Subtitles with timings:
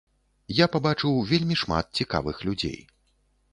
[0.59, 2.77] Я пабачыў вельмі шмат цікавых людзей.